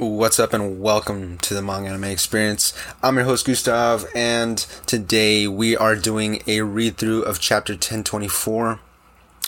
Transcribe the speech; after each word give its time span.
What's 0.00 0.40
up 0.40 0.54
and 0.54 0.80
welcome 0.80 1.36
to 1.40 1.52
the 1.52 1.60
Manga 1.60 1.90
Anime 1.90 2.04
Experience. 2.04 2.72
I'm 3.02 3.16
your 3.16 3.26
host 3.26 3.44
Gustav 3.44 4.06
and 4.14 4.56
today 4.86 5.46
we 5.46 5.76
are 5.76 5.94
doing 5.94 6.42
a 6.46 6.62
read 6.62 6.96
through 6.96 7.24
of 7.24 7.38
chapter 7.38 7.74
1024. 7.74 8.80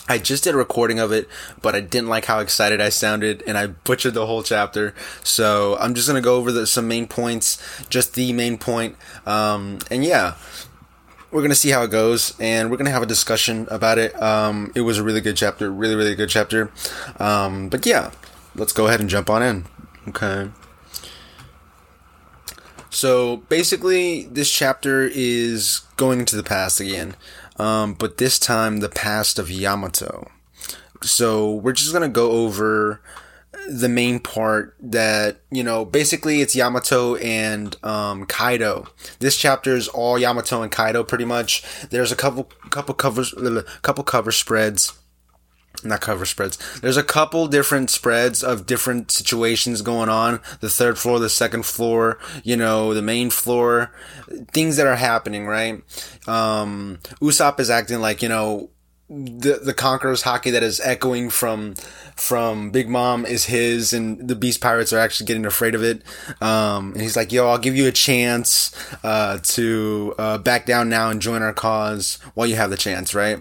I 0.07 0.19
just 0.19 0.43
did 0.43 0.53
a 0.53 0.57
recording 0.57 0.99
of 0.99 1.11
it, 1.11 1.27
but 1.63 1.73
I 1.73 1.79
didn't 1.79 2.09
like 2.09 2.25
how 2.25 2.37
excited 2.37 2.79
I 2.79 2.89
sounded 2.89 3.41
and 3.47 3.57
I 3.57 3.65
butchered 3.65 4.13
the 4.13 4.27
whole 4.27 4.43
chapter. 4.43 4.93
So 5.23 5.75
I'm 5.79 5.95
just 5.95 6.07
going 6.07 6.21
to 6.21 6.23
go 6.23 6.35
over 6.35 6.51
the, 6.51 6.67
some 6.67 6.87
main 6.87 7.07
points, 7.07 7.57
just 7.89 8.13
the 8.13 8.31
main 8.31 8.59
point. 8.59 8.95
Um, 9.25 9.79
and 9.89 10.05
yeah, 10.05 10.35
we're 11.31 11.41
going 11.41 11.49
to 11.49 11.55
see 11.55 11.71
how 11.71 11.81
it 11.81 11.89
goes 11.89 12.39
and 12.39 12.69
we're 12.69 12.77
going 12.77 12.85
to 12.85 12.91
have 12.91 13.01
a 13.01 13.07
discussion 13.07 13.67
about 13.71 13.97
it. 13.97 14.21
Um, 14.21 14.71
it 14.75 14.81
was 14.81 14.99
a 14.99 15.03
really 15.03 15.21
good 15.21 15.35
chapter, 15.35 15.71
really, 15.71 15.95
really 15.95 16.13
good 16.13 16.29
chapter. 16.29 16.71
Um, 17.17 17.69
but 17.69 17.87
yeah, 17.87 18.11
let's 18.53 18.71
go 18.71 18.85
ahead 18.85 18.99
and 18.99 19.09
jump 19.09 19.31
on 19.31 19.41
in. 19.41 19.65
Okay. 20.09 20.49
So 22.89 23.37
basically, 23.37 24.25
this 24.25 24.51
chapter 24.51 25.09
is 25.11 25.81
going 25.97 26.19
into 26.19 26.35
the 26.35 26.43
past 26.43 26.79
again, 26.79 27.15
um, 27.57 27.93
but 27.95 28.17
this 28.17 28.37
time 28.37 28.77
the 28.77 28.89
past 28.89 29.39
of 29.39 29.49
Yamato. 29.49 30.29
So 31.01 31.53
we're 31.53 31.73
just 31.73 31.91
gonna 31.91 32.07
go 32.07 32.31
over 32.31 33.01
the 33.67 33.89
main 33.89 34.19
part 34.19 34.75
that 34.79 35.37
you 35.49 35.63
know. 35.63 35.85
Basically, 35.85 36.41
it's 36.41 36.55
Yamato 36.55 37.15
and 37.15 37.75
um, 37.83 38.25
Kaido. 38.25 38.87
This 39.19 39.37
chapter 39.37 39.75
is 39.75 39.87
all 39.87 40.19
Yamato 40.19 40.61
and 40.61 40.71
Kaido, 40.71 41.03
pretty 41.03 41.25
much. 41.25 41.63
There's 41.89 42.11
a 42.11 42.15
couple 42.15 42.43
couple 42.69 42.93
covers, 42.93 43.33
couple 43.81 44.03
cover 44.03 44.31
spreads 44.31 44.93
not 45.83 46.01
cover 46.01 46.25
spreads. 46.25 46.57
There's 46.79 46.97
a 46.97 47.03
couple 47.03 47.47
different 47.47 47.89
spreads 47.89 48.43
of 48.43 48.65
different 48.65 49.11
situations 49.11 49.81
going 49.81 50.09
on. 50.09 50.39
The 50.59 50.69
third 50.69 50.97
floor, 50.97 51.19
the 51.19 51.29
second 51.29 51.65
floor, 51.65 52.19
you 52.43 52.55
know, 52.57 52.93
the 52.93 53.01
main 53.01 53.29
floor, 53.29 53.91
things 54.51 54.77
that 54.77 54.87
are 54.87 54.95
happening, 54.95 55.45
right? 55.45 55.81
Um, 56.27 56.99
Usopp 57.21 57.59
is 57.59 57.69
acting 57.69 57.99
like, 57.99 58.21
you 58.21 58.29
know, 58.29 58.69
the 59.09 59.59
the 59.63 59.73
Conqueror's 59.73 60.23
haki 60.23 60.51
that 60.51 60.63
is 60.63 60.79
echoing 60.79 61.29
from 61.29 61.75
from 62.15 62.71
Big 62.71 62.89
Mom 62.89 63.25
is 63.25 63.45
his, 63.45 63.93
and 63.93 64.27
the 64.27 64.35
Beast 64.35 64.61
Pirates 64.61 64.93
are 64.93 64.99
actually 64.99 65.27
getting 65.27 65.45
afraid 65.45 65.75
of 65.75 65.83
it. 65.83 66.01
Um, 66.41 66.93
and 66.93 67.01
he's 67.01 67.15
like, 67.15 67.31
"Yo, 67.31 67.47
I'll 67.47 67.57
give 67.57 67.75
you 67.75 67.87
a 67.87 67.91
chance 67.91 68.73
uh, 69.03 69.39
to 69.43 70.15
uh, 70.17 70.37
back 70.39 70.65
down 70.65 70.89
now 70.89 71.09
and 71.09 71.21
join 71.21 71.41
our 71.41 71.53
cause 71.53 72.17
while 72.33 72.47
you 72.47 72.55
have 72.55 72.69
the 72.69 72.77
chance, 72.77 73.13
right?" 73.13 73.39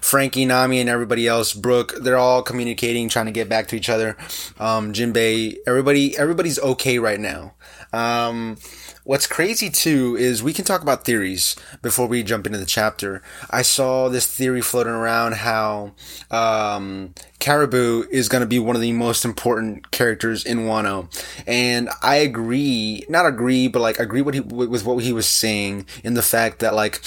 Franky, 0.00 0.44
Nami, 0.44 0.80
and 0.80 0.88
everybody 0.88 1.26
else, 1.26 1.52
Brook, 1.52 1.94
they're 2.00 2.18
all 2.18 2.42
communicating, 2.42 3.08
trying 3.08 3.26
to 3.26 3.32
get 3.32 3.48
back 3.48 3.68
to 3.68 3.76
each 3.76 3.88
other. 3.88 4.16
Um, 4.58 4.92
Jinbei, 4.92 5.56
everybody, 5.66 6.16
everybody's 6.18 6.58
okay 6.58 6.98
right 6.98 7.20
now. 7.20 7.54
Um, 7.92 8.56
what's 9.04 9.26
crazy 9.26 9.70
too 9.70 10.16
is 10.18 10.42
we 10.42 10.52
can 10.52 10.64
talk 10.64 10.82
about 10.82 11.04
theories 11.04 11.56
before 11.80 12.06
we 12.06 12.22
jump 12.22 12.46
into 12.46 12.58
the 12.58 12.66
chapter. 12.66 13.22
I 13.48 13.62
saw 13.62 14.08
this 14.08 14.26
theory 14.26 14.60
floating 14.60 14.92
around 14.92 15.34
how 15.34 15.92
um, 16.30 17.14
Caribou 17.38 18.04
is 18.10 18.28
going 18.28 18.40
to 18.40 18.46
be 18.46 18.58
one 18.58 18.76
of 18.76 18.82
the 18.82 18.92
most 18.92 19.24
important 19.24 19.90
characters 19.92 20.44
in 20.44 20.60
Wano, 20.60 21.08
and 21.46 21.88
I 22.02 22.16
agree, 22.16 23.04
not 23.08 23.26
agree, 23.26 23.68
but 23.68 23.80
like 23.80 23.98
agree 23.98 24.22
he, 24.32 24.40
with 24.40 24.84
what 24.84 25.02
he 25.02 25.12
was 25.12 25.28
saying 25.28 25.86
in 26.02 26.14
the 26.14 26.22
fact 26.22 26.58
that 26.58 26.74
like 26.74 27.00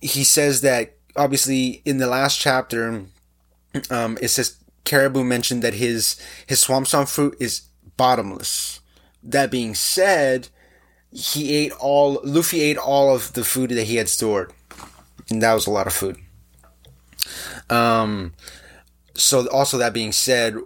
he 0.00 0.24
says 0.24 0.60
that 0.60 0.94
obviously 1.16 1.82
in 1.84 1.98
the 1.98 2.06
last 2.06 2.38
chapter, 2.38 3.04
um, 3.90 4.18
it 4.20 4.28
says 4.28 4.56
Caribou 4.84 5.24
mentioned 5.24 5.62
that 5.62 5.74
his 5.74 6.20
his 6.46 6.60
swamp 6.60 6.86
song 6.86 7.06
fruit 7.06 7.36
is 7.40 7.62
bottomless. 7.96 8.80
That 9.22 9.50
being 9.50 9.74
said, 9.74 10.48
he 11.12 11.54
ate 11.54 11.72
all 11.78 12.20
Luffy 12.24 12.62
ate 12.62 12.78
all 12.78 13.14
of 13.14 13.32
the 13.34 13.44
food 13.44 13.70
that 13.70 13.86
he 13.86 13.96
had 13.96 14.08
stored, 14.08 14.52
and 15.28 15.42
that 15.42 15.54
was 15.54 15.66
a 15.66 15.70
lot 15.70 15.86
of 15.86 15.92
food. 15.92 16.16
Um, 17.68 18.34
so 19.14 19.48
also 19.48 19.78
that 19.78 19.92
being 19.92 20.12
said, 20.12 20.56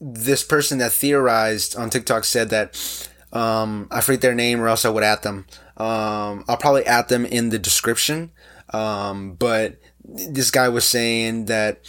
this 0.00 0.44
person 0.44 0.78
that 0.78 0.92
theorized 0.92 1.76
on 1.76 1.90
TikTok 1.90 2.24
said 2.24 2.50
that 2.50 3.08
um, 3.32 3.88
I 3.90 4.00
forget 4.00 4.20
their 4.20 4.34
name 4.34 4.60
or 4.60 4.68
else 4.68 4.84
I 4.84 4.90
would 4.90 5.02
at 5.02 5.22
them. 5.22 5.46
Um, 5.76 6.44
I'll 6.48 6.56
probably 6.58 6.86
at 6.86 7.08
them 7.08 7.24
in 7.26 7.50
the 7.50 7.58
description. 7.58 8.30
Um, 8.76 9.34
but 9.34 9.78
this 10.04 10.50
guy 10.50 10.68
was 10.68 10.84
saying 10.84 11.46
that 11.46 11.80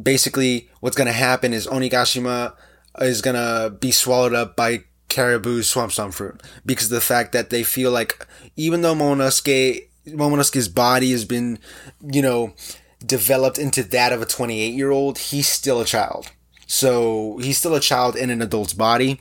basically 0.00 0.68
what's 0.80 0.96
going 0.96 1.06
to 1.06 1.12
happen 1.12 1.52
is 1.52 1.66
Onigashima 1.66 2.54
is 3.00 3.22
going 3.22 3.36
to 3.36 3.70
be 3.70 3.90
swallowed 3.90 4.34
up 4.34 4.56
by 4.56 4.84
caribou 5.08 5.62
swamp 5.62 5.92
song 5.92 6.10
fruit 6.10 6.42
because 6.66 6.88
the 6.88 7.00
fact 7.00 7.32
that 7.32 7.50
they 7.50 7.62
feel 7.62 7.90
like 7.90 8.26
even 8.56 8.82
though 8.82 8.94
Momonosuke, 8.94 9.88
Momonosuke's 10.08 10.68
body 10.68 11.12
has 11.12 11.24
been, 11.24 11.58
you 12.02 12.22
know, 12.22 12.54
developed 13.04 13.58
into 13.58 13.82
that 13.82 14.12
of 14.12 14.22
a 14.22 14.26
28 14.26 14.74
year 14.74 14.90
old, 14.90 15.18
he's 15.18 15.48
still 15.48 15.80
a 15.80 15.84
child. 15.84 16.30
So 16.66 17.38
he's 17.38 17.58
still 17.58 17.74
a 17.74 17.80
child 17.80 18.16
in 18.16 18.30
an 18.30 18.42
adult's 18.42 18.72
body. 18.72 19.20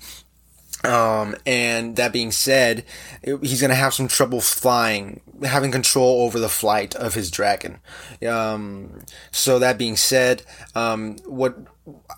Um, 0.83 1.35
and 1.45 1.95
that 1.95 2.11
being 2.11 2.31
said, 2.31 2.83
he's 3.23 3.61
going 3.61 3.69
to 3.69 3.75
have 3.75 3.93
some 3.93 4.09
trouble 4.09 4.41
flying, 4.41 5.21
having 5.41 5.71
control 5.71 6.23
over 6.23 6.39
the 6.39 6.49
flight 6.49 6.93
of 6.95 7.13
his 7.13 7.31
dragon. 7.31 7.79
Um, 8.27 9.03
so 9.31 9.59
that 9.59 9.77
being 9.77 9.95
said, 9.95 10.43
um, 10.75 11.17
what, 11.25 11.57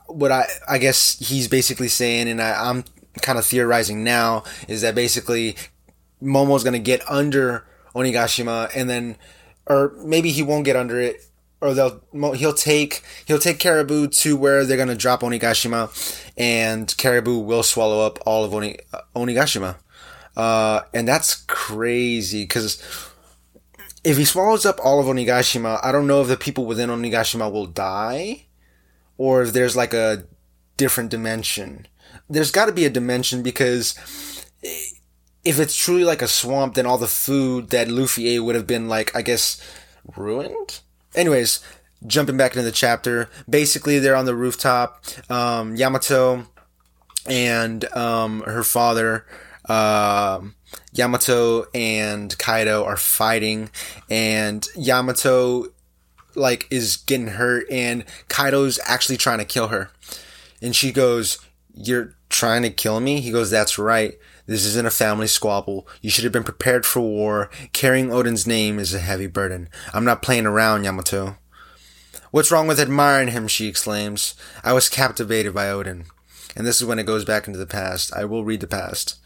what 0.08 0.32
I, 0.32 0.46
I 0.68 0.80
guess 0.80 1.20
he's 1.20 1.48
basically 1.48 1.90
saying, 1.90 2.28
and 2.28 2.42
I, 2.42 2.70
I'm 2.70 2.86
kind 3.22 3.38
of 3.38 3.46
theorizing 3.46 4.04
now, 4.04 4.44
is 4.68 4.82
that 4.82 4.96
basically 4.96 5.56
Momo's 6.22 6.64
going 6.64 6.74
to 6.74 6.80
get 6.80 7.08
under 7.10 7.68
Onigashima 7.94 8.72
and 8.76 8.90
then, 8.90 9.16
or 9.68 9.94
maybe 10.04 10.32
he 10.32 10.42
won't 10.42 10.66
get 10.66 10.76
under 10.76 11.00
it 11.00 11.22
or 11.62 11.74
they'll 11.74 12.02
he'll 12.36 12.54
take 12.54 13.02
he'll 13.26 13.40
take 13.40 13.60
Caribou 13.60 14.08
to 14.08 14.36
where 14.38 14.66
they're 14.66 14.78
gonna 14.78 14.96
drop 14.96 15.22
Onigashima, 15.22 15.90
and 16.38 16.96
Caribou 16.98 17.40
will 17.40 17.64
swallow 17.64 18.06
up 18.06 18.20
all 18.26 18.44
of 18.44 18.54
Oni, 18.54 18.78
uh, 18.94 19.02
Onigashima, 19.16 19.78
uh, 20.36 20.82
and 20.94 21.08
that's 21.08 21.36
crazy 21.36 22.44
because 22.44 22.82
if 24.04 24.18
he 24.18 24.26
swallows 24.26 24.66
up 24.66 24.80
all 24.84 25.00
of 25.00 25.08
Onigashima, 25.08 25.80
I 25.84 25.92
don't 25.92 26.08
know 26.08 26.22
if 26.22 26.28
the 26.28 26.38
people 26.38 26.66
within 26.66 26.90
Onigashima 26.90 27.52
will 27.52 27.66
die, 27.66 28.46
or 29.18 29.42
if 29.42 29.54
there's 29.54 29.76
like 29.76 29.94
a 29.94 30.26
different 30.78 31.10
dimension. 31.10 31.88
There's 32.30 32.52
got 32.52 32.66
to 32.66 32.72
be 32.72 32.86
a 32.86 32.90
dimension 32.90 33.44
because 33.44 33.96
if 35.44 35.60
it's 35.60 35.76
truly 35.76 36.04
like 36.04 36.22
a 36.22 36.28
swamp, 36.28 36.76
then 36.76 36.86
all 36.86 36.98
the 36.98 37.08
food 37.08 37.70
that 37.70 37.88
Luffy 37.88 38.28
ate 38.28 38.40
would 38.40 38.56
have 38.56 38.68
been 38.68 38.88
like, 38.88 39.16
I 39.16 39.22
guess, 39.22 39.62
ruined 40.16 40.80
anyways, 41.16 41.62
jumping 42.06 42.38
back 42.38 42.52
into 42.52 42.64
the 42.64 42.72
chapter, 42.72 43.30
basically 43.50 44.00
they're 44.00 44.16
on 44.16 44.26
the 44.26 44.36
rooftop. 44.36 45.04
Um, 45.30 45.76
Yamato 45.76 46.46
and 47.28 47.86
um, 47.96 48.42
her 48.42 48.64
father, 48.64 49.26
uh, 49.68 50.42
Yamato 50.94 51.66
and 51.74 52.38
Kaido 52.38 52.84
are 52.84 52.98
fighting, 52.98 53.70
and 54.10 54.68
Yamato 54.76 55.66
like 56.36 56.68
is 56.70 56.98
getting 56.98 57.28
hurt, 57.28 57.66
and 57.72 58.04
Kaido's 58.28 58.80
actually 58.86 59.18
trying 59.18 59.40
to 59.40 59.46
kill 59.46 59.70
her, 59.70 59.90
and 60.62 60.76
she 60.76 60.92
goes, 60.92 61.40
"You're 61.74 62.16
trying 62.30 62.62
to 62.64 62.70
kill 62.70 63.00
me?" 63.00 63.22
He 63.22 63.32
goes, 63.32 63.50
"That's 63.50 63.78
right." 63.78 64.18
This 64.48 64.66
isn't 64.66 64.86
a 64.86 64.92
family 64.92 65.28
squabble. 65.28 65.88
You 66.02 66.10
should 66.10 66.24
have 66.24 66.34
been 66.34 66.44
prepared 66.44 66.86
for 66.86 67.02
war. 67.02 67.50
Carrying 67.74 68.10
Oden's 68.10 68.46
name 68.46 68.78
is 68.78 68.94
a 68.94 69.00
heavy 69.00 69.28
burden. 69.28 69.70
I'm 69.94 70.06
not 70.06 70.22
playing 70.22 70.46
around, 70.46 70.84
Yamato. 70.84 71.38
What's 72.30 72.52
wrong 72.52 72.68
with 72.68 72.80
admiring 72.80 73.30
him? 73.30 73.48
she 73.48 73.68
exclaims. 73.68 74.36
I 74.64 74.74
was 74.74 74.90
captivated 74.90 75.54
by 75.54 75.66
Oden. 75.66 76.06
And 76.56 76.68
this 76.68 76.80
is 76.80 76.86
when 76.86 77.00
it 77.00 77.06
goes 77.06 77.26
back 77.26 77.48
into 77.48 77.58
the 77.58 77.66
past. 77.66 78.14
I 78.14 78.26
will 78.26 78.46
read 78.46 78.60
the 78.60 78.68
past. 78.68 79.18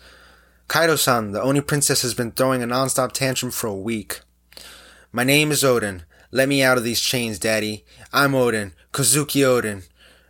Kaido-san, 0.67 1.31
the 1.31 1.41
Oni 1.41 1.61
princess 1.61 2.01
has 2.03 2.13
been 2.13 2.31
throwing 2.31 2.63
a 2.63 2.67
non-stop 2.67 3.11
tantrum 3.11 3.51
for 3.51 3.67
a 3.67 3.75
week. 3.75 4.21
My 5.11 5.23
name 5.23 5.51
is 5.51 5.63
Oden. 5.63 6.03
Let 6.31 6.47
me 6.47 6.61
out 6.61 6.77
of 6.77 6.83
these 6.83 7.01
chains, 7.01 7.39
Daddy. 7.39 7.83
I'm 8.13 8.33
Oden, 8.33 8.73
Kozuki 8.93 9.41
Oden. 9.41 9.87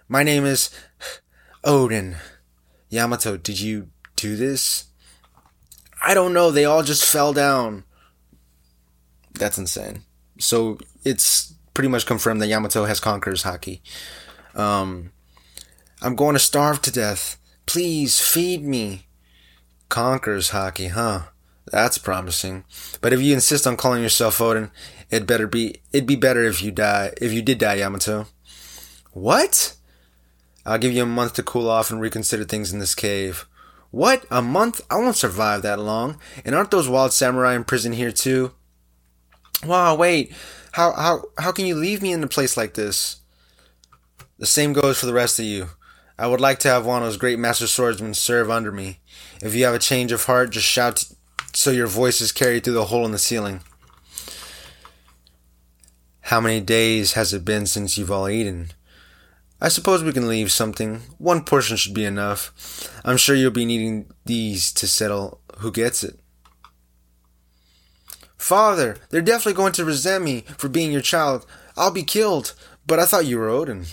My 0.07 0.23
name 0.23 0.45
is 0.45 0.69
Oden. 1.65 2.15
Yamato, 2.89 3.35
did 3.35 3.59
you 3.59 3.89
do 4.21 4.35
this? 4.35 4.85
I 6.05 6.13
don't 6.13 6.33
know. 6.33 6.51
They 6.51 6.65
all 6.65 6.83
just 6.83 7.05
fell 7.05 7.33
down. 7.33 7.83
That's 9.33 9.57
insane. 9.57 10.03
So 10.39 10.77
it's 11.03 11.53
pretty 11.73 11.89
much 11.89 12.05
confirmed 12.05 12.41
that 12.41 12.47
Yamato 12.47 12.85
has 12.85 12.99
Conqueror's 12.99 13.43
haki. 13.43 13.81
Um, 14.55 15.11
I'm 16.01 16.15
going 16.15 16.33
to 16.33 16.39
starve 16.39 16.81
to 16.83 16.91
death. 16.91 17.37
Please 17.65 18.19
feed 18.19 18.63
me. 18.63 19.07
Conqueror's 19.89 20.51
haki, 20.51 20.91
huh? 20.91 21.23
That's 21.71 21.97
promising. 21.97 22.63
But 23.01 23.13
if 23.13 23.21
you 23.21 23.33
insist 23.33 23.67
on 23.67 23.77
calling 23.77 24.01
yourself 24.01 24.39
Oden, 24.39 24.71
it 25.09 25.27
better 25.27 25.47
be 25.47 25.81
it'd 25.91 26.07
be 26.07 26.15
better 26.15 26.43
if 26.43 26.61
you 26.61 26.71
die 26.71 27.13
if 27.21 27.31
you 27.31 27.41
did 27.41 27.59
die, 27.59 27.75
Yamato. 27.75 28.27
What? 29.11 29.75
I'll 30.65 30.77
give 30.77 30.93
you 30.93 31.03
a 31.03 31.07
month 31.07 31.33
to 31.33 31.43
cool 31.43 31.69
off 31.69 31.91
and 31.91 32.01
reconsider 32.01 32.43
things 32.43 32.71
in 32.71 32.79
this 32.79 32.95
cave. 32.95 33.47
What? 33.91 34.25
A 34.29 34.41
month? 34.41 34.81
I 34.89 34.97
won't 34.97 35.15
survive 35.15 35.61
that 35.63 35.79
long. 35.79 36.17
And 36.45 36.53
aren't 36.53 36.71
those 36.71 36.87
wild 36.87 37.13
samurai 37.13 37.55
in 37.55 37.63
prison 37.63 37.93
here 37.93 38.11
too? 38.11 38.51
Wow, 39.65 39.95
wait. 39.95 40.33
How 40.73 40.91
how 40.93 41.23
how 41.37 41.51
can 41.51 41.65
you 41.65 41.75
leave 41.75 42.01
me 42.01 42.13
in 42.13 42.23
a 42.23 42.27
place 42.27 42.55
like 42.55 42.75
this? 42.75 43.17
The 44.37 44.45
same 44.45 44.73
goes 44.73 44.99
for 44.99 45.05
the 45.05 45.13
rest 45.13 45.39
of 45.39 45.45
you. 45.45 45.69
I 46.17 46.27
would 46.27 46.41
like 46.41 46.59
to 46.59 46.67
have 46.67 46.85
Wano's 46.85 47.17
great 47.17 47.39
master 47.39 47.67
swordsmen 47.67 48.13
serve 48.13 48.49
under 48.49 48.71
me. 48.71 48.99
If 49.41 49.55
you 49.55 49.65
have 49.65 49.73
a 49.73 49.79
change 49.79 50.11
of 50.11 50.25
heart, 50.25 50.51
just 50.51 50.67
shout 50.67 51.03
so 51.53 51.71
your 51.71 51.87
voice 51.87 52.21
is 52.21 52.31
carried 52.31 52.63
through 52.63 52.73
the 52.73 52.85
hole 52.85 53.05
in 53.05 53.11
the 53.11 53.17
ceiling. 53.17 53.61
How 56.21 56.39
many 56.39 56.61
days 56.61 57.13
has 57.13 57.33
it 57.33 57.43
been 57.43 57.65
since 57.65 57.97
you've 57.97 58.11
all 58.11 58.29
eaten? 58.29 58.71
I 59.61 59.67
suppose 59.67 60.03
we 60.03 60.13
can 60.13 60.27
leave 60.27 60.51
something. 60.51 61.01
One 61.17 61.43
portion 61.43 61.75
should 61.75 61.93
be 61.93 62.05
enough. 62.05 62.53
I'm 63.03 63.17
sure 63.17 63.35
you'll 63.35 63.51
be 63.51 63.65
needing 63.65 64.11
these 64.25 64.71
to 64.73 64.87
settle 64.87 65.41
who 65.57 65.71
gets 65.71 66.03
it. 66.03 66.19
Father, 68.37 68.97
they're 69.09 69.21
definitely 69.21 69.53
going 69.53 69.73
to 69.73 69.85
resent 69.85 70.23
me 70.23 70.45
for 70.57 70.69
being 70.69 70.91
your 70.91 71.01
child. 71.01 71.45
I'll 71.75 71.91
be 71.91 72.03
killed. 72.03 72.53
But 72.87 72.99
I 72.99 73.05
thought 73.05 73.27
you 73.27 73.37
were 73.37 73.49
Oden. 73.49 73.87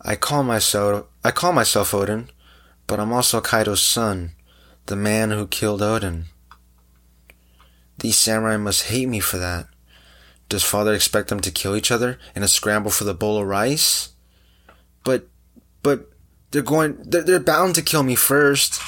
I 0.00 0.16
call 0.16 0.42
myself 0.42 1.06
I 1.22 1.30
call 1.30 1.52
myself 1.52 1.92
Oden, 1.92 2.30
but 2.88 2.98
I'm 2.98 3.12
also 3.12 3.40
Kaido's 3.40 3.82
son, 3.82 4.32
the 4.86 4.96
man 4.96 5.30
who 5.30 5.46
killed 5.46 5.82
Oden. 5.82 6.24
These 7.98 8.18
samurai 8.18 8.56
must 8.56 8.86
hate 8.86 9.08
me 9.08 9.20
for 9.20 9.38
that. 9.38 9.66
Does 10.48 10.64
father 10.64 10.94
expect 10.94 11.28
them 11.28 11.40
to 11.40 11.50
kill 11.50 11.76
each 11.76 11.90
other 11.90 12.18
in 12.34 12.42
a 12.42 12.48
scramble 12.48 12.90
for 12.90 13.04
the 13.04 13.14
bowl 13.14 13.38
of 13.38 13.46
rice? 13.46 14.10
But, 15.04 15.28
but 15.82 16.10
they're 16.50 16.62
going, 16.62 16.96
they're, 17.02 17.22
they're 17.22 17.40
bound 17.40 17.74
to 17.74 17.82
kill 17.82 18.02
me 18.02 18.14
first. 18.14 18.80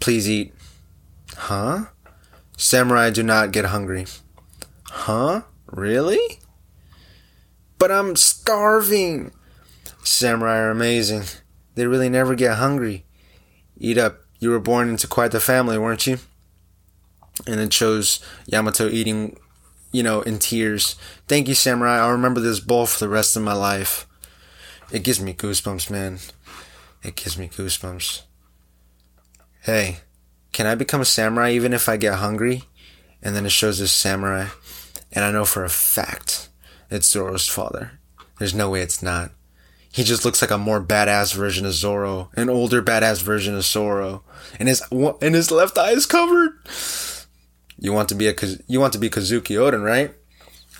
Please 0.00 0.30
eat. 0.30 0.54
Huh? 1.36 1.86
Samurai 2.56 3.10
do 3.10 3.22
not 3.22 3.52
get 3.52 3.66
hungry. 3.66 4.06
Huh? 4.84 5.42
Really? 5.66 6.38
But 7.78 7.92
I'm 7.92 8.16
starving. 8.16 9.32
Samurai 10.02 10.58
are 10.58 10.70
amazing. 10.70 11.24
They 11.74 11.86
really 11.86 12.08
never 12.08 12.34
get 12.34 12.56
hungry. 12.56 13.04
Eat 13.76 13.98
up. 13.98 14.20
You 14.38 14.50
were 14.50 14.60
born 14.60 14.88
into 14.88 15.06
quite 15.06 15.32
the 15.32 15.40
family, 15.40 15.76
weren't 15.76 16.06
you? 16.06 16.18
And 17.46 17.60
it 17.60 17.72
shows 17.72 18.20
Yamato 18.46 18.88
eating 18.88 19.38
you 19.96 20.02
know, 20.02 20.20
in 20.20 20.38
tears. 20.38 20.94
Thank 21.26 21.48
you, 21.48 21.54
Samurai. 21.54 21.96
I'll 21.96 22.12
remember 22.12 22.38
this 22.38 22.60
bowl 22.60 22.84
for 22.84 22.98
the 23.02 23.08
rest 23.08 23.34
of 23.34 23.42
my 23.42 23.54
life. 23.54 24.06
It 24.92 25.02
gives 25.02 25.22
me 25.22 25.32
goosebumps, 25.32 25.88
man. 25.90 26.18
It 27.02 27.16
gives 27.16 27.38
me 27.38 27.48
goosebumps. 27.48 28.24
Hey, 29.62 30.00
can 30.52 30.66
I 30.66 30.74
become 30.74 31.00
a 31.00 31.06
samurai 31.06 31.52
even 31.52 31.72
if 31.72 31.88
I 31.88 31.96
get 31.96 32.16
hungry? 32.16 32.64
And 33.22 33.34
then 33.34 33.46
it 33.46 33.52
shows 33.52 33.78
this 33.78 33.90
samurai, 33.90 34.48
and 35.12 35.24
I 35.24 35.32
know 35.32 35.46
for 35.46 35.64
a 35.64 35.70
fact 35.70 36.50
it's 36.90 37.08
Zoro's 37.08 37.48
father. 37.48 37.92
There's 38.38 38.54
no 38.54 38.68
way 38.68 38.82
it's 38.82 39.02
not. 39.02 39.30
He 39.90 40.04
just 40.04 40.26
looks 40.26 40.42
like 40.42 40.50
a 40.50 40.58
more 40.58 40.84
badass 40.84 41.34
version 41.34 41.64
of 41.64 41.72
Zoro, 41.72 42.30
an 42.36 42.50
older 42.50 42.82
badass 42.82 43.22
version 43.22 43.54
of 43.54 43.64
Zoro, 43.64 44.24
and 44.58 44.68
his 44.68 44.82
and 44.92 45.34
his 45.34 45.50
left 45.50 45.78
eye 45.78 45.92
is 45.92 46.04
covered. 46.04 46.50
You 47.78 47.92
want 47.92 48.08
to 48.08 48.14
be 48.14 48.28
a 48.28 48.34
you 48.66 48.80
want 48.80 48.92
to 48.94 48.98
be 48.98 49.10
Kozuki 49.10 49.56
Oden, 49.56 49.84
right? 49.84 50.14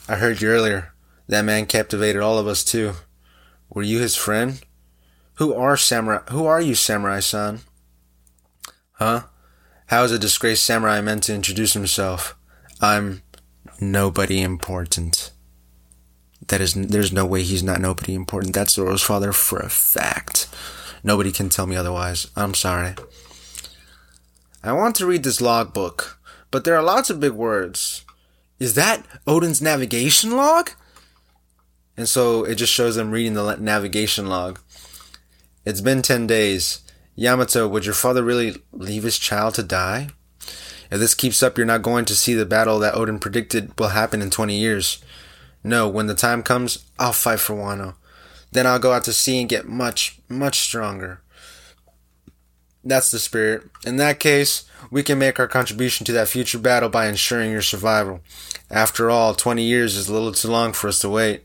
I 0.09 0.17
heard 0.17 0.41
you 0.41 0.49
earlier. 0.49 0.95
That 1.29 1.45
man 1.45 1.67
captivated 1.67 2.23
all 2.23 2.39
of 2.39 2.47
us 2.47 2.65
too. 2.65 2.93
Were 3.69 3.83
you 3.83 3.99
his 3.99 4.17
friend? 4.17 4.61
Who 5.35 5.53
are 5.55 5.77
samurai? 5.77 6.21
Who 6.31 6.47
are 6.47 6.61
you, 6.61 6.75
samurai-san? 6.75 7.61
Huh? 8.93 9.23
How 9.87 10.05
is 10.05 10.13
a 10.13 10.19
disgraced 10.19 10.65
samurai 10.65 11.01
meant 11.01 11.25
to 11.25 11.35
introduce 11.35 11.75
himself? 11.75 12.37
I'm 12.81 13.23
nobody 13.81 14.41
important. 14.41 15.33
That 16.49 16.61
is, 16.61 16.75
there's 16.75 17.13
no 17.13 17.27
way 17.27 17.43
he's 17.43 17.63
not 17.63 17.81
nobody 17.81 18.15
important. 18.15 18.55
That's 18.55 18.75
Zoro's 18.75 19.03
father 19.03 19.33
for 19.33 19.59
a 19.59 19.69
fact. 19.69 20.49
Nobody 21.03 21.33
can 21.33 21.49
tell 21.49 21.67
me 21.67 21.77
otherwise. 21.77 22.29
I'm 22.37 22.55
sorry. 22.55 22.95
I 24.63 24.73
want 24.73 24.97
to 24.97 25.07
read 25.07 25.23
this 25.23 25.41
logbook 25.41 26.16
but 26.51 26.65
there 26.65 26.77
are 26.77 26.83
lots 26.83 27.11
of 27.11 27.21
big 27.21 27.33
words. 27.33 28.05
Is 28.59 28.75
that 28.75 29.05
Oden's 29.27 29.61
navigation 29.61 30.37
log? 30.37 30.71
And 31.97 32.09
so 32.09 32.45
it 32.45 32.57
just 32.57 32.73
shows 32.73 32.97
them 32.97 33.11
reading 33.11 33.35
the 33.35 33.57
navigation 33.57 34.29
log. 34.29 34.61
It's 35.65 35.81
been 35.81 36.03
10 36.03 36.27
days. 36.27 36.81
Yamato, 37.15 37.67
would 37.67 37.85
your 37.85 37.95
father 37.95 38.23
really 38.23 38.63
leave 38.73 39.03
his 39.03 39.19
child 39.19 39.55
to 39.55 39.63
die? 39.63 40.09
If 40.91 41.01
this 41.01 41.15
keeps 41.15 41.43
up, 41.43 41.57
you're 41.57 41.67
not 41.67 41.83
going 41.83 42.05
to 42.05 42.15
see 42.15 42.35
the 42.35 42.47
battle 42.47 42.79
that 42.79 42.95
Oden 42.95 43.21
predicted 43.21 43.79
will 43.79 43.89
happen 43.89 44.23
in 44.23 44.31
20 44.31 44.57
years. 44.57 45.03
No, 45.65 45.89
when 45.89 46.07
the 46.07 46.15
time 46.15 46.43
comes, 46.43 46.85
I'll 46.99 47.13
fight 47.13 47.41
for 47.41 47.55
Wano. 47.55 47.95
Then 48.53 48.67
I'll 48.67 48.79
go 48.79 48.93
out 48.93 49.05
to 49.05 49.13
sea 49.13 49.41
and 49.41 49.49
get 49.49 49.67
much, 49.67 50.21
much 50.29 50.61
stronger. 50.61 51.23
That's 52.87 53.11
the 53.11 53.19
spirit. 53.19 53.65
In 53.85 53.97
that 53.97 54.21
case, 54.21 54.65
we 54.93 55.03
can 55.03 55.19
make 55.19 55.41
our 55.41 55.49
contribution 55.49 56.07
to 56.07 56.13
that 56.13 56.29
future 56.29 56.59
battle 56.59 56.89
by 56.89 57.09
ensuring 57.09 57.51
your 57.51 57.61
survival. 57.63 58.21
After 58.71 59.11
all, 59.11 59.35
20 59.35 59.65
years 59.65 59.97
is 59.97 60.09
a 60.09 60.13
little 60.13 60.31
too 60.31 60.49
long 60.49 60.73
for 60.73 60.87
us 60.87 61.01
to 61.01 61.09
wait. 61.09 61.43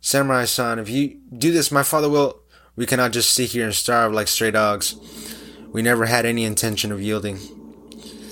Samurai 0.00 0.46
san, 0.46 0.80
if 0.80 0.90
you 0.90 1.20
do 1.36 1.52
this, 1.52 1.70
my 1.70 1.84
father 1.84 2.08
will. 2.08 2.40
We 2.74 2.86
cannot 2.86 3.12
just 3.12 3.32
sit 3.32 3.50
here 3.50 3.64
and 3.64 3.74
starve 3.74 4.12
like 4.12 4.26
stray 4.26 4.50
dogs. 4.50 4.96
We 5.72 5.80
never 5.80 6.06
had 6.06 6.26
any 6.26 6.44
intention 6.44 6.90
of 6.90 7.00
yielding. 7.00 7.38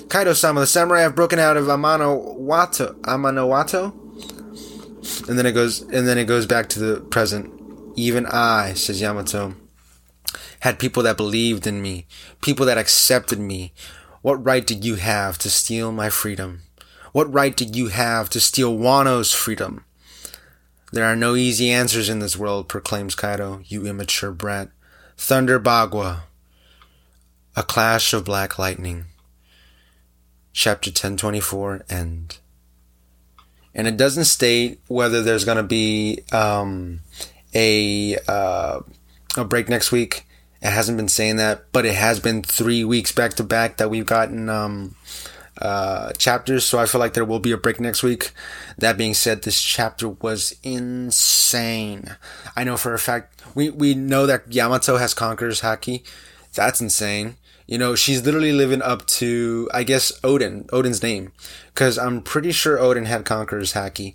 Kaido 0.08 0.32
sama, 0.32 0.60
the 0.60 0.66
samurai 0.66 1.02
have 1.02 1.14
broken 1.14 1.38
out 1.38 1.56
of 1.56 1.66
Amano 1.66 2.36
Wato. 2.40 2.94
Amano 3.02 3.46
Wato? 3.48 3.92
And 5.28 5.38
then 5.38 5.46
it 5.46 5.52
goes 5.52 5.82
and 5.82 6.08
then 6.08 6.18
it 6.18 6.24
goes 6.24 6.46
back 6.46 6.68
to 6.70 6.80
the 6.80 7.00
present. 7.02 7.52
Even 7.94 8.26
I, 8.26 8.74
says 8.74 9.00
Yamato 9.00 9.54
had 10.66 10.80
people 10.80 11.04
that 11.04 11.16
believed 11.16 11.64
in 11.64 11.80
me, 11.80 12.06
people 12.42 12.66
that 12.66 12.76
accepted 12.76 13.38
me. 13.38 13.72
What 14.20 14.44
right 14.44 14.66
did 14.66 14.84
you 14.84 14.96
have 14.96 15.38
to 15.38 15.48
steal 15.48 15.92
my 15.92 16.10
freedom? 16.10 16.62
What 17.12 17.32
right 17.32 17.56
did 17.56 17.76
you 17.76 17.86
have 17.86 18.28
to 18.30 18.40
steal 18.40 18.76
Wano's 18.76 19.32
freedom? 19.32 19.84
There 20.90 21.04
are 21.04 21.14
no 21.14 21.36
easy 21.36 21.70
answers 21.70 22.08
in 22.08 22.18
this 22.18 22.36
world, 22.36 22.68
proclaims 22.68 23.14
Kaido, 23.14 23.60
you 23.64 23.86
immature 23.86 24.32
brat. 24.32 24.70
Thunder 25.16 25.60
Bagua. 25.60 26.22
A 27.54 27.62
clash 27.62 28.12
of 28.12 28.24
black 28.24 28.58
lightning. 28.58 29.04
Chapter 30.52 30.90
1024 30.90 31.84
end. 31.88 32.38
And 33.72 33.86
it 33.86 33.96
doesn't 33.96 34.24
state 34.24 34.80
whether 34.88 35.22
there's 35.22 35.44
going 35.44 35.58
to 35.58 35.62
be 35.62 36.24
um, 36.32 37.02
a 37.54 38.18
uh, 38.26 38.80
a 39.36 39.44
break 39.44 39.68
next 39.68 39.92
week. 39.92 40.25
It 40.62 40.70
hasn't 40.70 40.96
been 40.96 41.08
saying 41.08 41.36
that, 41.36 41.72
but 41.72 41.84
it 41.84 41.94
has 41.94 42.20
been 42.20 42.42
three 42.42 42.84
weeks 42.84 43.12
back 43.12 43.34
to 43.34 43.44
back 43.44 43.76
that 43.76 43.90
we've 43.90 44.06
gotten 44.06 44.48
um, 44.48 44.94
uh, 45.60 46.12
chapters. 46.12 46.64
So 46.64 46.78
I 46.78 46.86
feel 46.86 46.98
like 46.98 47.14
there 47.14 47.24
will 47.24 47.40
be 47.40 47.52
a 47.52 47.56
break 47.56 47.80
next 47.80 48.02
week. 48.02 48.32
That 48.78 48.96
being 48.96 49.14
said, 49.14 49.42
this 49.42 49.60
chapter 49.60 50.08
was 50.08 50.54
insane. 50.62 52.16
I 52.56 52.64
know 52.64 52.76
for 52.76 52.94
a 52.94 52.98
fact 52.98 53.42
we 53.54 53.70
we 53.70 53.94
know 53.94 54.26
that 54.26 54.52
Yamato 54.52 54.96
has 54.96 55.14
Conqueror's 55.14 55.60
Haki. 55.60 56.06
That's 56.54 56.80
insane. 56.80 57.36
You 57.66 57.78
know, 57.78 57.96
she's 57.96 58.24
literally 58.24 58.52
living 58.52 58.80
up 58.80 59.06
to, 59.06 59.68
I 59.74 59.82
guess, 59.82 60.12
Oden, 60.20 60.66
Oden's 60.66 61.02
name. 61.02 61.32
Because 61.74 61.98
I'm 61.98 62.22
pretty 62.22 62.52
sure 62.52 62.78
Oden 62.78 63.06
had 63.06 63.24
Conqueror's 63.24 63.72
Haki. 63.72 64.14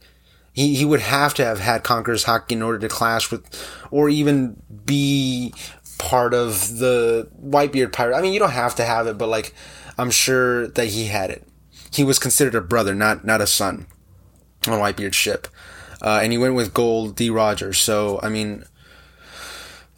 He, 0.54 0.76
he 0.76 0.86
would 0.86 1.02
have 1.02 1.34
to 1.36 1.46
have 1.46 1.60
had 1.60 1.84
Conqueror's 1.84 2.26
Haki 2.26 2.54
in 2.54 2.62
order 2.62 2.80
to 2.80 2.88
clash 2.88 3.30
with, 3.30 3.46
or 3.90 4.10
even 4.10 4.62
be 4.86 5.54
part 6.02 6.34
of 6.34 6.80
the 6.80 7.30
Whitebeard 7.40 7.94
pirate. 7.94 8.18
I 8.18 8.22
mean, 8.22 8.34
you 8.34 8.40
don't 8.40 8.52
have 8.52 8.74
to 8.76 8.84
have 8.84 9.06
it, 9.06 9.20
but 9.20 9.30
like, 9.30 9.54
I'm 10.00 10.10
sure 10.10 10.68
that 10.68 10.88
he 10.88 11.06
had 11.06 11.30
it. 11.30 11.48
He 11.92 12.04
was 12.04 12.18
considered 12.18 12.56
a 12.56 12.62
brother, 12.62 12.96
not 12.96 13.24
not 13.24 13.40
a 13.40 13.48
son, 13.48 13.86
on 14.68 14.80
Whitebeard's 14.80 15.16
ship, 15.16 15.48
uh, 16.02 16.20
and 16.24 16.32
he 16.32 16.38
went 16.38 16.56
with 16.56 16.74
Gold 16.74 17.16
D. 17.16 17.30
Rogers. 17.30 17.78
So 17.78 18.20
I 18.24 18.30
mean, 18.30 18.64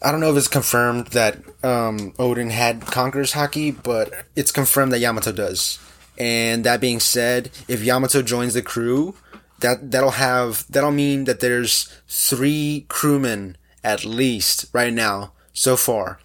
I 0.02 0.12
don't 0.12 0.20
know 0.20 0.30
if 0.30 0.36
it's 0.36 0.48
confirmed 0.48 1.08
that 1.08 1.36
um, 1.64 2.12
Oden 2.18 2.50
had 2.50 2.82
Conqueror's 2.82 3.32
Haki, 3.32 3.82
but 3.82 4.12
it's 4.36 4.52
confirmed 4.52 4.92
that 4.92 5.00
Yamato 5.00 5.32
does. 5.32 5.78
And 6.18 6.64
that 6.64 6.80
being 6.80 7.00
said, 7.00 7.50
if 7.66 7.82
Yamato 7.82 8.22
joins 8.22 8.54
the 8.54 8.62
crew, 8.62 9.14
that 9.60 9.90
that'll 9.90 10.10
have 10.10 10.66
that'll 10.68 10.92
mean 10.92 11.24
that 11.24 11.40
there's 11.40 11.88
three 12.06 12.84
crewmen 12.88 13.56
at 13.82 14.04
least 14.04 14.66
right 14.72 14.92
now 14.92 15.32
so 15.54 15.76
far 15.76 16.18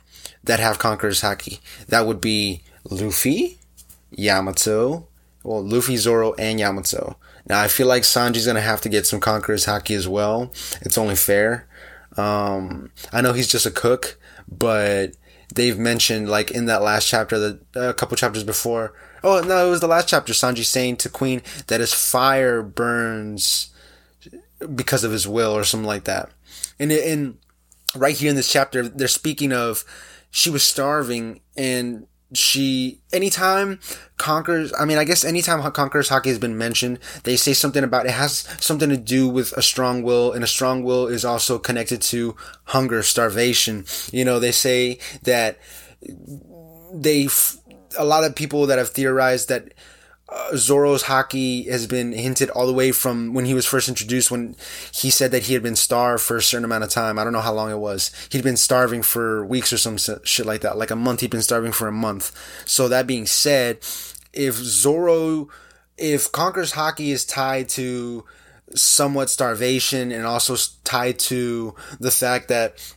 that 0.43 0.59
have 0.59 0.79
Conqueror's 0.79 1.21
Haki. 1.21 1.59
That 1.87 2.05
would 2.05 2.19
be 2.19 2.63
Luffy, 2.83 3.59
Yamato, 4.11 5.07
well, 5.43 5.63
Luffy, 5.63 5.95
Zoro, 5.97 6.33
and 6.33 6.59
Yamato. 6.59 7.17
Now 7.47 7.61
I 7.61 7.67
feel 7.67 7.87
like 7.87 8.03
Sanji's 8.03 8.45
gonna 8.45 8.61
have 8.61 8.81
to 8.81 8.89
get 8.89 9.07
some 9.07 9.19
Conqueror's 9.19 9.65
haki 9.65 9.95
as 9.95 10.07
well. 10.07 10.51
It's 10.81 10.97
only 10.97 11.15
fair. 11.15 11.67
Um, 12.17 12.91
I 13.11 13.21
know 13.21 13.33
he's 13.33 13.47
just 13.47 13.65
a 13.65 13.71
cook, 13.71 14.19
but 14.47 15.13
they've 15.53 15.77
mentioned 15.77 16.29
like 16.29 16.51
in 16.51 16.65
that 16.65 16.81
last 16.81 17.07
chapter, 17.07 17.39
the 17.39 17.59
a 17.75 17.93
couple 17.93 18.17
chapters 18.17 18.43
before. 18.43 18.93
Oh 19.23 19.41
no, 19.41 19.67
it 19.67 19.69
was 19.69 19.81
the 19.81 19.87
last 19.87 20.09
chapter. 20.09 20.33
Sanji 20.33 20.65
saying 20.65 20.97
to 20.97 21.09
Queen 21.09 21.41
that 21.67 21.79
his 21.79 21.93
fire 21.93 22.61
burns 22.61 23.71
because 24.75 25.03
of 25.03 25.11
his 25.11 25.27
will 25.27 25.53
or 25.53 25.63
something 25.63 25.87
like 25.87 26.03
that. 26.03 26.29
And 26.77 26.91
in 26.91 27.37
right 27.95 28.15
here 28.15 28.29
in 28.29 28.35
this 28.35 28.51
chapter, 28.51 28.87
they're 28.87 29.07
speaking 29.07 29.51
of 29.51 29.83
she 30.31 30.49
was 30.49 30.63
starving 30.63 31.41
and 31.57 32.07
she 32.33 33.01
anytime 33.11 33.79
conquers 34.17 34.71
i 34.79 34.85
mean 34.85 34.99
i 34.99 35.03
guess 35.03 35.25
anytime 35.25 35.59
conquerors 35.71 36.09
haki 36.09 36.27
has 36.27 36.37
been 36.37 36.55
mentioned 36.55 36.99
they 37.23 37.35
say 37.35 37.53
something 37.53 37.83
about 37.83 38.05
it 38.05 38.11
has 38.11 38.47
something 38.59 38.89
to 38.89 38.97
do 38.97 39.27
with 39.27 39.51
a 39.53 39.63
strong 39.63 40.03
will 40.03 40.31
and 40.31 40.43
a 40.43 40.47
strong 40.47 40.83
will 40.83 41.07
is 41.07 41.25
also 41.25 41.57
connected 41.57 42.01
to 42.01 42.35
hunger 42.65 43.01
starvation. 43.01 43.85
You 44.11 44.25
know 44.25 44.39
they 44.39 44.51
say 44.51 44.99
that 45.23 45.57
they 46.93 47.27
a 47.97 48.05
lot 48.05 48.23
of 48.23 48.35
people 48.35 48.67
that 48.67 48.77
have 48.77 48.89
theorized 48.89 49.49
that 49.49 49.73
uh, 50.31 50.55
Zoro's 50.55 51.03
haki 51.03 51.67
has 51.69 51.87
been 51.87 52.11
hinted 52.11 52.49
all 52.51 52.67
the 52.67 52.73
way 52.73 52.91
from 52.91 53.33
when 53.33 53.45
he 53.45 53.53
was 53.53 53.65
first 53.65 53.89
introduced 53.89 54.29
when 54.29 54.55
he 54.93 55.09
said 55.09 55.31
that 55.31 55.43
he 55.43 55.53
had 55.53 55.63
been 55.63 55.75
starved 55.75 56.23
for 56.23 56.37
a 56.37 56.41
certain 56.41 56.65
amount 56.65 56.83
of 56.83 56.89
time. 56.89 57.17
I 57.17 57.23
don't 57.23 57.33
know 57.33 57.41
how 57.41 57.53
long 57.53 57.71
it 57.71 57.79
was. 57.79 58.11
He'd 58.29 58.43
been 58.43 58.57
starving 58.57 59.01
for 59.01 59.45
weeks 59.45 59.73
or 59.73 59.77
some 59.77 59.97
shit 59.97 60.45
like 60.45 60.61
that. 60.61 60.77
Like 60.77 60.91
a 60.91 60.95
month, 60.95 61.21
he'd 61.21 61.31
been 61.31 61.41
starving 61.41 61.71
for 61.71 61.87
a 61.87 61.91
month. 61.91 62.31
So 62.65 62.87
that 62.87 63.07
being 63.07 63.25
said, 63.25 63.77
if 64.33 64.55
Zoro, 64.55 65.49
if 65.97 66.31
Conqueror's 66.31 66.73
haki 66.73 67.11
is 67.11 67.25
tied 67.25 67.69
to 67.69 68.23
somewhat 68.75 69.29
starvation 69.29 70.11
and 70.11 70.25
also 70.25 70.55
tied 70.83 71.17
to 71.17 71.75
the 71.99 72.11
fact 72.11 72.49
that 72.49 72.93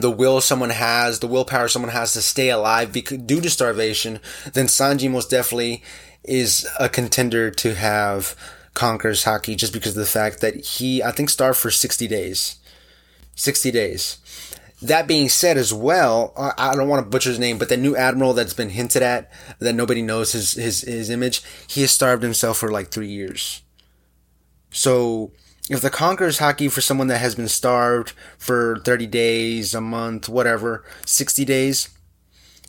the 0.00 0.10
will 0.10 0.40
someone 0.40 0.70
has, 0.70 1.20
the 1.20 1.26
willpower 1.26 1.68
someone 1.68 1.92
has 1.92 2.12
to 2.12 2.22
stay 2.22 2.50
alive 2.50 2.92
due 2.92 3.40
to 3.40 3.50
starvation, 3.50 4.20
then 4.52 4.66
Sanji 4.66 5.10
most 5.10 5.30
definitely 5.30 5.82
is 6.24 6.68
a 6.78 6.88
contender 6.88 7.50
to 7.50 7.74
have 7.74 8.34
conquers 8.74 9.24
haki 9.24 9.56
just 9.56 9.72
because 9.72 9.96
of 9.96 10.00
the 10.00 10.06
fact 10.06 10.40
that 10.40 10.56
he, 10.56 11.02
I 11.02 11.10
think, 11.10 11.30
starved 11.30 11.58
for 11.58 11.70
60 11.70 12.06
days. 12.06 12.56
60 13.34 13.70
days. 13.70 14.18
That 14.82 15.06
being 15.06 15.30
said, 15.30 15.56
as 15.56 15.72
well, 15.72 16.34
I 16.36 16.74
don't 16.74 16.88
want 16.88 17.04
to 17.04 17.10
butcher 17.10 17.30
his 17.30 17.38
name, 17.38 17.56
but 17.56 17.70
the 17.70 17.78
new 17.78 17.96
admiral 17.96 18.34
that's 18.34 18.52
been 18.52 18.68
hinted 18.68 19.02
at, 19.02 19.30
that 19.58 19.72
nobody 19.72 20.02
knows 20.02 20.32
his, 20.32 20.52
his, 20.52 20.82
his 20.82 21.08
image, 21.08 21.42
he 21.66 21.80
has 21.80 21.90
starved 21.90 22.22
himself 22.22 22.58
for 22.58 22.70
like 22.70 22.88
three 22.88 23.08
years. 23.08 23.62
So, 24.70 25.32
if 25.68 25.80
the 25.80 25.90
Conqueror's 25.90 26.38
haki 26.38 26.70
for 26.70 26.80
someone 26.80 27.08
that 27.08 27.18
has 27.18 27.34
been 27.34 27.48
starved 27.48 28.12
for 28.38 28.78
30 28.84 29.06
days, 29.06 29.74
a 29.74 29.80
month, 29.80 30.28
whatever, 30.28 30.84
60 31.04 31.44
days, 31.44 31.88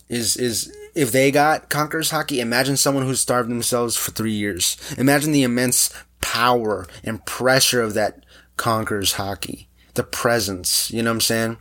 is, 0.09 0.35
is, 0.35 0.75
if 0.95 1.11
they 1.11 1.31
got 1.31 1.69
Conqueror's 1.69 2.11
haki 2.11 2.39
imagine 2.39 2.77
someone 2.77 3.05
who 3.05 3.13
starved 3.13 3.49
themselves 3.49 3.95
for 3.95 4.11
three 4.11 4.31
years. 4.31 4.77
Imagine 4.97 5.31
the 5.31 5.43
immense 5.43 5.93
power 6.21 6.87
and 7.03 7.25
pressure 7.25 7.81
of 7.81 7.93
that 7.93 8.25
Conqueror's 8.55 9.13
haki 9.13 9.67
The 9.93 10.03
presence, 10.03 10.89
you 10.89 11.03
know 11.03 11.11
what 11.11 11.15
I'm 11.15 11.21
saying? 11.21 11.57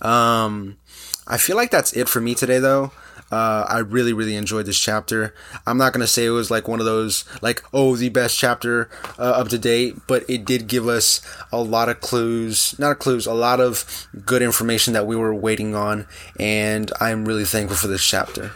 Um, 0.00 0.78
I 1.26 1.36
feel 1.36 1.56
like 1.56 1.70
that's 1.70 1.92
it 1.92 2.08
for 2.08 2.20
me 2.20 2.34
today 2.34 2.58
though. 2.58 2.92
Uh, 3.32 3.64
I 3.66 3.78
really, 3.78 4.12
really 4.12 4.36
enjoyed 4.36 4.66
this 4.66 4.78
chapter. 4.78 5.34
I'm 5.66 5.78
not 5.78 5.94
gonna 5.94 6.06
say 6.06 6.26
it 6.26 6.30
was 6.30 6.50
like 6.50 6.68
one 6.68 6.80
of 6.80 6.84
those 6.86 7.24
like 7.40 7.62
oh 7.72 7.96
the 7.96 8.10
best 8.10 8.38
chapter 8.38 8.90
uh, 9.18 9.22
up 9.22 9.48
to 9.48 9.58
date, 9.58 9.96
but 10.06 10.28
it 10.28 10.44
did 10.44 10.68
give 10.68 10.86
us 10.86 11.22
a 11.50 11.60
lot 11.60 11.88
of 11.88 12.00
clues, 12.02 12.78
not 12.78 12.98
clues, 12.98 13.26
a 13.26 13.32
lot 13.32 13.58
of 13.58 14.06
good 14.26 14.42
information 14.42 14.92
that 14.92 15.06
we 15.06 15.16
were 15.16 15.34
waiting 15.34 15.74
on, 15.74 16.06
and 16.38 16.92
I'm 17.00 17.24
really 17.24 17.46
thankful 17.46 17.76
for 17.76 17.88
this 17.88 18.04
chapter. 18.04 18.52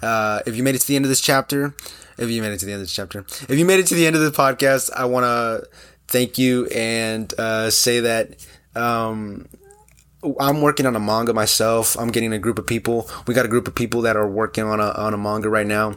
Uh, 0.00 0.40
if 0.46 0.56
you 0.56 0.62
made 0.62 0.76
it 0.76 0.80
to 0.82 0.86
the 0.86 0.96
end 0.96 1.04
of 1.04 1.08
this 1.08 1.20
chapter, 1.20 1.74
if 2.16 2.30
you 2.30 2.42
made 2.42 2.52
it 2.52 2.58
to 2.60 2.66
the 2.66 2.72
end 2.72 2.80
of 2.80 2.86
this 2.86 2.94
chapter, 2.94 3.20
if 3.48 3.58
you 3.58 3.64
made 3.64 3.80
it 3.80 3.86
to 3.88 3.94
the 3.94 4.06
end 4.06 4.14
of 4.14 4.22
the 4.22 4.30
podcast, 4.30 4.90
I 4.94 5.04
want 5.04 5.24
to 5.24 5.68
thank 6.06 6.38
you 6.38 6.66
and 6.66 7.32
uh, 7.38 7.70
say 7.70 8.00
that 8.00 8.46
um, 8.76 9.48
I'm 10.38 10.60
working 10.60 10.86
on 10.86 10.94
a 10.94 11.00
manga 11.00 11.32
myself. 11.32 11.98
I'm 11.98 12.10
getting 12.10 12.32
a 12.32 12.38
group 12.38 12.58
of 12.58 12.66
people. 12.66 13.08
We 13.26 13.34
got 13.34 13.44
a 13.44 13.48
group 13.48 13.66
of 13.66 13.74
people 13.74 14.02
that 14.02 14.16
are 14.16 14.28
working 14.28 14.64
on 14.64 14.80
a 14.80 14.90
on 14.92 15.14
a 15.14 15.18
manga 15.18 15.48
right 15.48 15.66
now. 15.66 15.96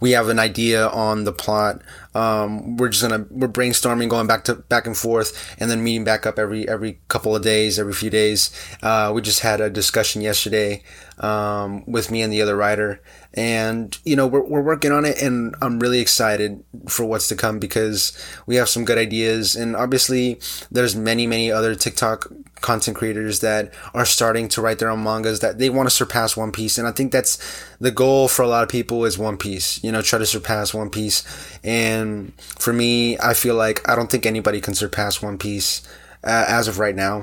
We 0.00 0.12
have 0.12 0.28
an 0.28 0.38
idea 0.38 0.88
on 0.88 1.24
the 1.24 1.32
plot. 1.32 1.82
Um, 2.18 2.76
we're 2.76 2.88
just 2.88 3.02
gonna 3.02 3.26
we're 3.30 3.48
brainstorming, 3.48 4.08
going 4.08 4.26
back 4.26 4.42
to 4.44 4.56
back 4.56 4.86
and 4.86 4.96
forth, 4.96 5.54
and 5.60 5.70
then 5.70 5.84
meeting 5.84 6.02
back 6.02 6.26
up 6.26 6.38
every 6.38 6.68
every 6.68 6.98
couple 7.06 7.36
of 7.36 7.42
days, 7.42 7.78
every 7.78 7.92
few 7.92 8.10
days. 8.10 8.50
Uh, 8.82 9.12
we 9.14 9.22
just 9.22 9.40
had 9.40 9.60
a 9.60 9.70
discussion 9.70 10.20
yesterday 10.20 10.82
um, 11.20 11.84
with 11.86 12.10
me 12.10 12.22
and 12.22 12.32
the 12.32 12.42
other 12.42 12.56
writer, 12.56 13.00
and 13.34 13.98
you 14.04 14.16
know 14.16 14.26
we're, 14.26 14.42
we're 14.42 14.62
working 14.62 14.90
on 14.90 15.04
it 15.04 15.20
and 15.20 15.54
i'm 15.60 15.78
really 15.78 16.00
excited 16.00 16.64
for 16.88 17.04
what's 17.04 17.28
to 17.28 17.36
come 17.36 17.58
because 17.58 18.16
we 18.46 18.56
have 18.56 18.68
some 18.68 18.84
good 18.84 18.98
ideas. 18.98 19.54
And 19.54 19.76
obviously 19.76 20.40
there's 20.70 20.96
many 20.96 21.26
many 21.26 21.52
other 21.52 21.74
tiktok 21.74 22.26
content 22.60 22.96
creators 22.96 23.40
that 23.40 23.72
are 23.94 24.04
starting 24.04 24.48
to 24.48 24.62
write 24.62 24.80
their 24.80 24.90
own 24.90 25.04
mangas 25.04 25.40
that 25.40 25.58
they 25.58 25.70
want 25.70 25.88
to 25.88 25.94
surpass 25.94 26.36
one 26.36 26.52
piece. 26.52 26.78
And 26.78 26.88
i 26.88 26.92
think 26.92 27.12
that's 27.12 27.38
the 27.80 27.90
goal 27.90 28.28
for 28.28 28.42
a 28.42 28.48
lot 28.48 28.62
of 28.62 28.68
people 28.68 29.04
is 29.04 29.18
one 29.18 29.36
piece 29.36 29.82
you 29.84 29.92
know 29.92 30.02
try 30.02 30.18
to 30.18 30.26
surpass 30.26 30.72
one 30.72 30.90
piece. 30.90 31.22
And 31.62 32.07
for 32.36 32.72
me 32.72 33.18
i 33.18 33.32
feel 33.34 33.54
like 33.54 33.86
i 33.88 33.94
don't 33.94 34.10
think 34.10 34.26
anybody 34.26 34.60
can 34.60 34.74
surpass 34.74 35.22
one 35.22 35.38
piece 35.38 35.82
uh, 36.24 36.44
as 36.48 36.68
of 36.68 36.78
right 36.78 36.96
now 36.96 37.22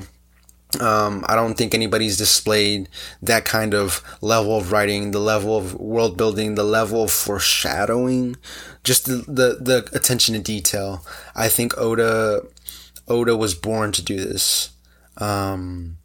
um, 0.81 1.23
I 1.27 1.35
don't 1.35 1.55
think 1.55 1.73
anybody's 1.73 2.17
displayed 2.17 2.89
that 3.21 3.45
kind 3.45 3.73
of 3.73 4.03
level 4.21 4.57
of 4.57 4.71
writing, 4.71 5.11
the 5.11 5.19
level 5.19 5.57
of 5.57 5.75
world 5.75 6.17
building, 6.17 6.55
the 6.55 6.63
level 6.63 7.03
of 7.03 7.11
foreshadowing, 7.11 8.35
just 8.83 9.05
the, 9.05 9.23
the, 9.27 9.57
the 9.61 9.89
attention 9.93 10.35
to 10.35 10.41
detail. 10.41 11.05
I 11.35 11.47
think 11.47 11.77
Oda, 11.77 12.43
Oda 13.07 13.37
was 13.37 13.55
born 13.55 13.91
to 13.93 14.03
do 14.03 14.17
this. 14.17 14.71
Um, 15.17 15.97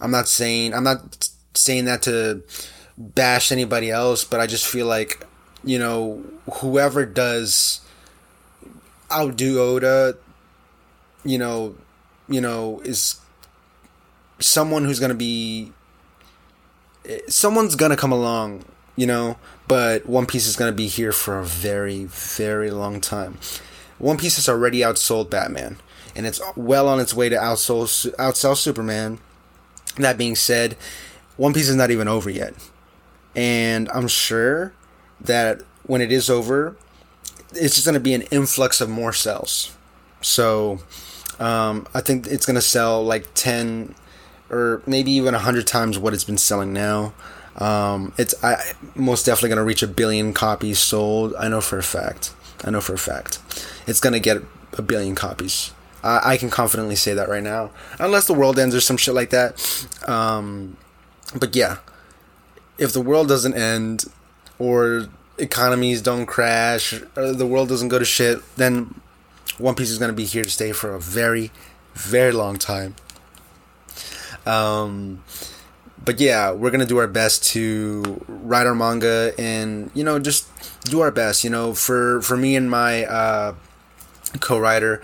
I'm 0.00 0.10
not 0.10 0.28
saying, 0.28 0.74
I'm 0.74 0.84
not 0.84 1.28
saying 1.54 1.86
that 1.86 2.02
to 2.02 2.42
bash 2.96 3.50
anybody 3.50 3.90
else, 3.90 4.24
but 4.24 4.40
I 4.40 4.46
just 4.46 4.66
feel 4.66 4.86
like, 4.86 5.26
you 5.64 5.78
know, 5.78 6.22
whoever 6.54 7.06
does 7.06 7.80
outdo 9.12 9.60
Oda, 9.60 10.16
you 11.24 11.38
know, 11.38 11.76
you 12.28 12.40
know, 12.40 12.80
is 12.84 13.20
someone 14.38 14.84
who's 14.84 14.98
going 14.98 15.10
to 15.10 15.14
be 15.14 15.72
eh, 17.04 17.20
someone's 17.28 17.76
going 17.76 17.90
to 17.90 17.96
come 17.96 18.12
along, 18.12 18.64
you 18.96 19.06
know, 19.06 19.36
but 19.68 20.06
One 20.06 20.26
Piece 20.26 20.46
is 20.46 20.56
going 20.56 20.70
to 20.70 20.76
be 20.76 20.86
here 20.86 21.12
for 21.12 21.38
a 21.38 21.44
very 21.44 22.04
very 22.04 22.70
long 22.70 23.00
time. 23.00 23.38
One 23.98 24.16
Piece 24.16 24.36
has 24.36 24.48
already 24.48 24.80
outsold 24.80 25.30
Batman 25.30 25.78
and 26.14 26.26
it's 26.26 26.40
well 26.56 26.88
on 26.88 27.00
its 27.00 27.14
way 27.14 27.28
to 27.28 27.36
outsell 27.36 27.84
outsell 28.16 28.56
Superman. 28.56 29.18
That 29.96 30.18
being 30.18 30.36
said, 30.36 30.76
One 31.36 31.52
Piece 31.52 31.68
is 31.68 31.76
not 31.76 31.90
even 31.90 32.08
over 32.08 32.30
yet. 32.30 32.54
And 33.34 33.88
I'm 33.90 34.08
sure 34.08 34.72
that 35.20 35.62
when 35.84 36.00
it 36.00 36.12
is 36.12 36.28
over, 36.28 36.76
it's 37.54 37.74
just 37.74 37.84
going 37.84 37.94
to 37.94 38.00
be 38.00 38.14
an 38.14 38.22
influx 38.22 38.80
of 38.80 38.88
more 38.88 39.12
cells. 39.12 39.74
So, 40.20 40.80
um, 41.38 41.86
I 41.94 42.00
think 42.00 42.26
it's 42.26 42.46
going 42.46 42.54
to 42.54 42.62
sell 42.62 43.04
like 43.04 43.28
10 43.34 43.94
or 44.50 44.82
maybe 44.86 45.10
even 45.12 45.34
a 45.34 45.38
hundred 45.38 45.66
times 45.66 45.98
what 45.98 46.12
it's 46.14 46.24
been 46.24 46.38
selling 46.38 46.72
now. 46.72 47.14
Um, 47.56 48.12
it's 48.18 48.34
I, 48.44 48.74
most 48.94 49.26
definitely 49.26 49.50
going 49.50 49.58
to 49.58 49.64
reach 49.64 49.82
a 49.82 49.88
billion 49.88 50.32
copies 50.32 50.78
sold. 50.78 51.34
I 51.38 51.48
know 51.48 51.60
for 51.60 51.78
a 51.78 51.82
fact. 51.82 52.32
I 52.64 52.70
know 52.70 52.80
for 52.80 52.94
a 52.94 52.98
fact. 52.98 53.40
It's 53.86 54.00
going 54.00 54.12
to 54.12 54.20
get 54.20 54.42
a 54.74 54.82
billion 54.82 55.14
copies. 55.14 55.72
I, 56.02 56.32
I, 56.32 56.36
can 56.36 56.50
confidently 56.50 56.96
say 56.96 57.14
that 57.14 57.28
right 57.28 57.42
now, 57.42 57.70
unless 57.98 58.26
the 58.26 58.34
world 58.34 58.58
ends 58.58 58.74
or 58.74 58.80
some 58.80 58.96
shit 58.96 59.14
like 59.14 59.30
that. 59.30 59.88
Um, 60.08 60.76
but 61.38 61.54
yeah, 61.54 61.78
if 62.78 62.92
the 62.92 63.00
world 63.00 63.28
doesn't 63.28 63.54
end 63.54 64.04
or 64.58 65.08
economies 65.38 66.02
don't 66.02 66.26
crash 66.26 66.94
or 67.16 67.32
the 67.32 67.46
world 67.46 67.68
doesn't 67.68 67.88
go 67.88 67.98
to 67.98 68.04
shit, 68.04 68.40
then 68.56 69.00
One 69.58 69.74
Piece 69.74 69.90
is 69.90 69.98
going 69.98 70.10
to 70.10 70.16
be 70.16 70.24
here 70.24 70.44
to 70.44 70.50
stay 70.50 70.72
for 70.72 70.94
a 70.94 71.00
very, 71.00 71.50
very 71.94 72.32
long 72.32 72.58
time. 72.58 72.94
Um, 74.46 75.22
but 76.04 76.20
yeah, 76.20 76.50
we're 76.50 76.70
gonna 76.70 76.86
do 76.86 76.98
our 76.98 77.06
best 77.06 77.44
to 77.52 78.24
write 78.26 78.66
our 78.66 78.74
manga 78.74 79.32
and 79.38 79.90
you 79.94 80.02
know 80.02 80.18
just 80.18 80.48
do 80.82 81.00
our 81.00 81.10
best. 81.10 81.44
You 81.44 81.50
know, 81.50 81.74
for 81.74 82.20
for 82.22 82.36
me 82.36 82.56
and 82.56 82.70
my 82.70 83.04
uh, 83.04 83.54
co-writer, 84.40 85.02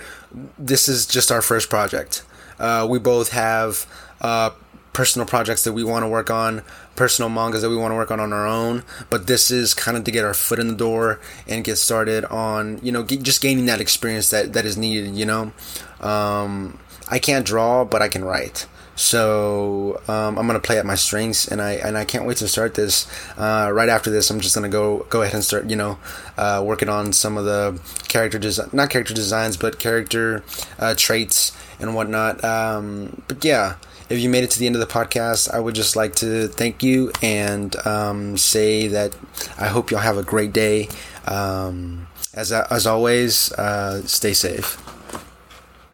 this 0.58 0.88
is 0.88 1.06
just 1.06 1.30
our 1.30 1.42
first 1.42 1.70
project. 1.70 2.25
Uh, 2.58 2.87
we 2.88 2.99
both 2.99 3.30
have 3.30 3.87
uh, 4.20 4.50
personal 4.92 5.26
projects 5.26 5.62
that 5.64 5.73
we 5.73 5.85
want 5.85 6.02
to 6.02 6.08
work 6.08 6.30
on, 6.30 6.62
personal 6.99 7.31
mangas 7.31 7.62
that 7.62 7.71
we 7.71 7.76
want 7.76 7.93
to 7.93 7.95
work 7.95 8.11
on 8.11 8.19
on 8.19 8.33
our 8.33 8.47
own. 8.47 8.83
But 9.09 9.28
this 9.28 9.52
is 9.52 9.73
kind 9.73 9.97
of 9.97 10.02
to 10.05 10.11
get 10.11 10.25
our 10.25 10.35
foot 10.35 10.59
in 10.59 10.67
the 10.67 10.75
door 10.75 11.21
and 11.47 11.64
get 11.64 11.76
started 11.76 12.25
on, 12.25 12.81
you 12.83 12.90
know, 12.90 13.05
get, 13.05 13.23
just 13.23 13.40
gaining 13.40 13.67
that 13.67 13.81
experience 13.81 14.31
that, 14.31 14.52
that 14.52 14.67
is 14.67 14.76
needed, 14.76 15.14
you 15.14 15.25
know. 15.25 15.52
Um, 16.00 16.78
I 17.09 17.21
can't 17.21 17.47
draw, 17.47 17.85
but 17.85 18.02
I 18.02 18.09
can 18.09 18.25
write. 18.25 18.67
So 18.97 20.02
um, 20.09 20.37
I'm 20.37 20.49
gonna 20.49 20.59
play 20.59 20.76
at 20.76 20.85
my 20.85 20.97
strengths, 20.97 21.47
and 21.47 21.62
I 21.62 21.75
and 21.75 21.97
I 21.97 22.05
can't 22.05 22.26
wait 22.26 22.38
to 22.38 22.49
start 22.49 22.75
this. 22.75 23.07
Uh, 23.38 23.71
right 23.73 23.88
after 23.88 24.11
this, 24.11 24.28
I'm 24.28 24.40
just 24.40 24.57
gonna 24.57 24.69
go 24.69 25.07
go 25.09 25.23
ahead 25.23 25.35
and 25.35 25.45
start, 25.45 25.71
you 25.71 25.76
know, 25.76 26.00
uh, 26.37 26.64
working 26.67 26.88
on 26.88 27.12
some 27.12 27.38
of 27.38 27.45
the 27.45 27.81
character 28.09 28.40
design, 28.40 28.71
not 28.73 28.90
character 28.90 29.14
designs, 29.14 29.57
but 29.57 29.78
character 29.78 30.43
uh, 30.81 30.95
traits 30.97 31.52
and 31.78 31.95
whatnot. 31.95 32.43
Um, 32.43 33.23
but 33.28 33.45
yeah, 33.45 33.76
if 34.09 34.19
you 34.19 34.29
made 34.29 34.45
it 34.45 34.50
to 34.53 34.59
the 34.59 34.67
end 34.67 34.75
of 34.77 34.81
the 34.81 34.87
podcast, 34.87 35.53
I 35.53 35.61
would 35.61 35.75
just 35.75 35.97
like 35.97 36.15
to 36.17 36.49
thank 36.49 36.83
you 36.83 37.12
and 37.23 37.75
um, 37.87 38.37
say 38.37 38.88
that 38.88 39.15
I 39.59 39.67
hope 39.67 39.91
y'all 39.91 40.00
have 40.00 40.17
a 40.19 40.23
great 40.23 40.53
day. 40.53 40.88
Um, 41.27 42.07
as 42.35 42.53
as 42.53 42.87
always, 42.87 43.53
uh, 43.53 44.03
stay 44.07 44.33
safe. 44.33 44.79